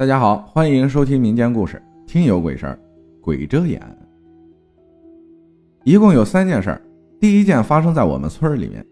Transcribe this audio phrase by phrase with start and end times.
[0.00, 1.76] 大家好，欢迎收听民间故事
[2.10, 2.72] 《听有鬼事儿》，
[3.20, 3.78] 鬼遮眼。
[5.84, 6.80] 一共有三件事儿。
[7.20, 8.82] 第一件发生在我们村里面，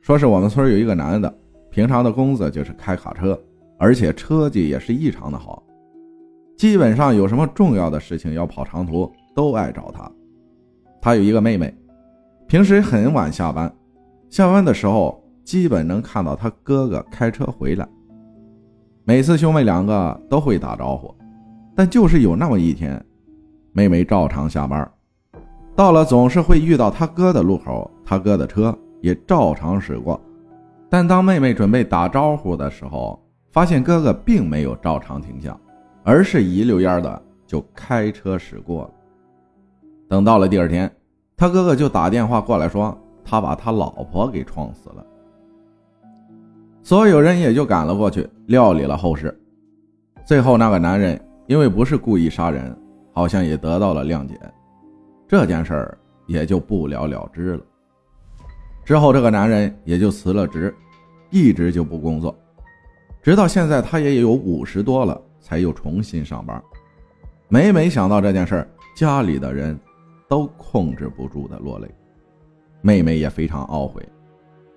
[0.00, 1.38] 说是我们村有一个男的，
[1.68, 3.38] 平常的工作就是开卡车，
[3.78, 5.62] 而且车技也是异常的好，
[6.56, 10.10] 基本上有什么重要的事情要跑长途，都爱找他。
[11.02, 11.70] 他有一个妹妹，
[12.46, 13.70] 平时很晚下班，
[14.30, 17.86] 下班的时候基本能看到他哥哥开车回来。
[19.08, 21.14] 每次兄妹两个都会打招呼，
[21.76, 23.00] 但就是有那么一天，
[23.70, 24.90] 妹妹照常下班，
[25.76, 30.20] 到了总是会遇到他哥的路口，他哥的车也照常驶过。
[30.90, 33.16] 但当妹妹准备打招呼的时候，
[33.52, 35.56] 发现哥哥并没有照常停下，
[36.02, 38.90] 而是一溜烟的就开车驶过了。
[40.08, 40.92] 等到了第二天，
[41.36, 45.06] 他哥哥就打电话过来说，他把他老婆给撞死了。
[46.86, 49.36] 所有人也就赶了过去，料理了后事。
[50.24, 52.72] 最后，那个男人因为不是故意杀人，
[53.12, 54.38] 好像也得到了谅解，
[55.26, 57.60] 这件事儿也就不了了之了。
[58.84, 60.72] 之后，这个男人也就辞了职，
[61.30, 62.32] 一直就不工作，
[63.20, 66.62] 直到现在他也有五十多了，才又重新上班。
[67.48, 69.76] 每每想到这件事儿，家里的人
[70.28, 71.92] 都控制不住的落泪，
[72.80, 74.08] 妹妹也非常懊悔。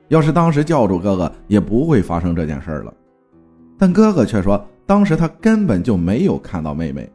[0.10, 2.94] 要是当时叫住哥哥，也不会发生这件事了。
[3.78, 7.10] 但哥哥却说，当时他根本就没有看到妹妹，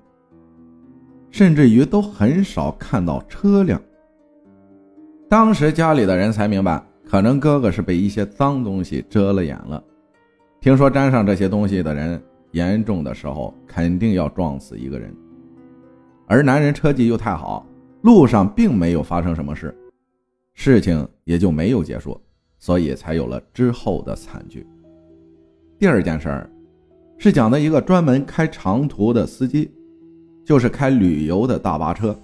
[1.30, 3.80] 甚至于都很少看到车辆。
[5.28, 9.82] 当时家里的人才明白，可能哥哥是被一些脏东西遮了眼了。
[10.60, 12.22] 听说沾上这些东西的人，
[12.52, 15.14] 严重的时候肯定要撞死一个人。
[16.26, 17.66] 而男人车技又太好，
[18.02, 19.76] 路上并没有发生什么事，
[20.54, 22.18] 事情也就没有结束。
[22.64, 24.66] 所以才有了之后的惨剧。
[25.78, 26.50] 第二件事儿，
[27.18, 29.70] 是讲的一个专门开长途的司机，
[30.46, 32.18] 就是开旅游的大巴车。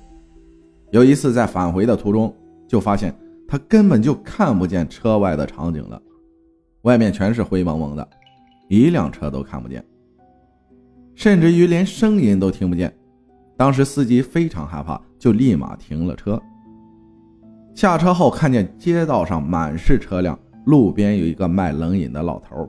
[0.92, 2.34] 有一次在返回的途中，
[2.66, 3.14] 就发现
[3.46, 6.00] 他根本就看不见车外的场景了，
[6.84, 8.08] 外面全是灰蒙蒙的，
[8.70, 9.84] 一辆车都看不见，
[11.14, 12.90] 甚至于连声音都听不见。
[13.58, 16.40] 当时司机非常害怕，就立马停了车。
[17.74, 22.68] 下车后，看见街道上满是车辆，路边有一个卖冷饮的老头。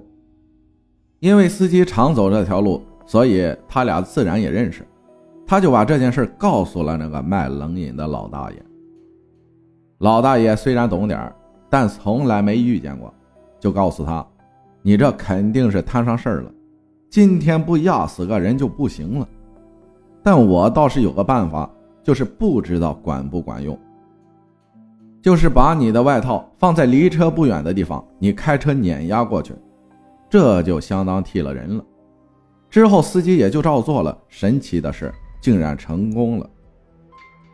[1.19, 4.85] 因为司机常走这条路，所以他俩自然也认识。
[5.45, 8.65] 他就把这件事告诉了那个卖冷饮的老大爷。
[9.97, 11.31] 老大爷虽然懂点
[11.69, 13.13] 但从来没遇见过，
[13.59, 14.25] 就告诉他
[14.81, 16.51] ：“你这肯定是摊上事儿了，
[17.09, 19.27] 今天不压死个人就不行了。
[20.23, 21.69] 但我倒是有个办法，
[22.01, 23.77] 就是不知道管不管用。”
[25.21, 29.53] 就是把你的外套放在离车不远的地方，你开车碾压过去，
[30.29, 31.85] 这就相当替了人了。
[32.69, 36.49] 之后司机也就照做了，神奇的是竟然成功了。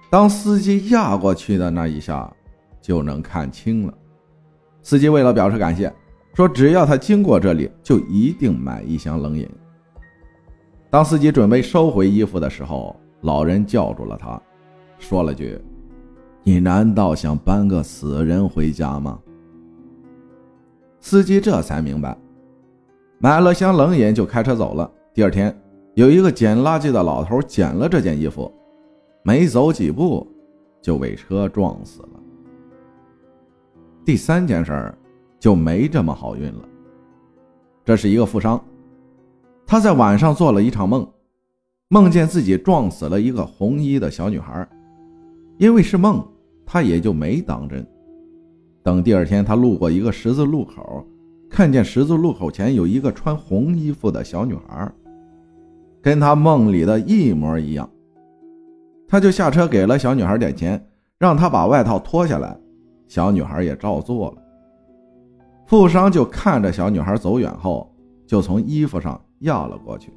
[0.10, 2.32] 当司机压过去的那一下，
[2.82, 3.94] 就能看清了。
[4.82, 5.92] 司机为了表示感谢，
[6.34, 9.50] 说只要他经过这里，就一定买一箱冷饮。
[10.90, 14.42] 当司机准备收回衣服的时候，老人叫住了他，
[15.00, 15.60] 说了句。
[16.48, 19.20] 你难道想搬个死人回家吗？
[21.02, 22.18] 司机这才明白，
[23.20, 24.90] 买了箱冷饮就开车走了。
[25.14, 25.54] 第二天，
[25.96, 28.50] 有一个捡垃圾的老头捡了这件衣服，
[29.24, 30.26] 没走几步
[30.82, 32.10] 就被车撞死了。
[34.06, 34.98] 第三件事儿
[35.38, 36.62] 就没这么好运了。
[37.84, 38.58] 这是一个富商，
[39.66, 41.06] 他在晚上做了一场梦，
[41.90, 44.66] 梦见自己撞死了一个红衣的小女孩，
[45.58, 46.26] 因为是梦。
[46.68, 47.84] 他也就没当真。
[48.84, 51.04] 等第二天，他路过一个十字路口，
[51.50, 54.92] 看见十字路口前有一个穿红衣服的小女孩，
[56.02, 57.90] 跟他梦里的一模一样。
[59.08, 60.86] 他就下车给了小女孩点钱，
[61.18, 62.60] 让她把外套脱下来。
[63.08, 64.38] 小女孩也照做了。
[65.66, 67.90] 富商就看着小女孩走远后，
[68.26, 70.12] 就从衣服上压了过去。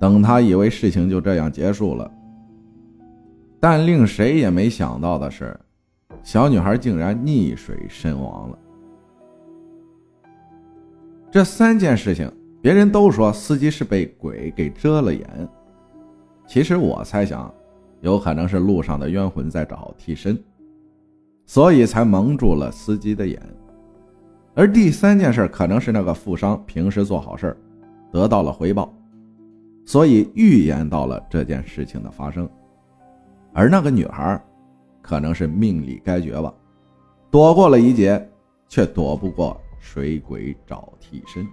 [0.00, 2.10] 等他以为事情就这样结束了。
[3.68, 5.58] 但令谁也没想到的是，
[6.22, 8.58] 小女孩竟然溺水身亡了。
[11.32, 12.30] 这三件事情，
[12.62, 15.48] 别人都说司机是被鬼给遮了眼，
[16.46, 17.52] 其实我猜想，
[18.02, 20.40] 有可能是路上的冤魂在找替身，
[21.44, 23.42] 所以才蒙住了司机的眼。
[24.54, 27.56] 而第三件事，可能是那个富商平时做好事
[28.12, 28.94] 得到了回报，
[29.84, 32.48] 所以预言到了这件事情的发生。
[33.56, 34.38] 而那个女孩，
[35.00, 36.52] 可能是命里该绝吧，
[37.30, 38.30] 躲过了一劫，
[38.68, 41.48] 却躲不过水鬼找替身。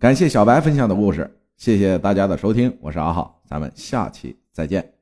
[0.00, 4.95] 感谢小白分享的故事，谢谢大家的收听，我是阿浩，咱们下期再见。